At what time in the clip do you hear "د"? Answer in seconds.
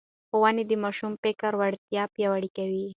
0.67-0.71